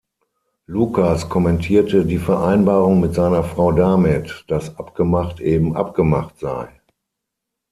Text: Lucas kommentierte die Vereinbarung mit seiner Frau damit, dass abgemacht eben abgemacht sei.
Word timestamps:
Lucas 0.65 1.29
kommentierte 1.29 2.05
die 2.07 2.17
Vereinbarung 2.17 3.01
mit 3.01 3.13
seiner 3.13 3.43
Frau 3.43 3.71
damit, 3.71 4.43
dass 4.47 4.75
abgemacht 4.79 5.39
eben 5.39 5.75
abgemacht 5.77 6.39
sei. 6.39 6.71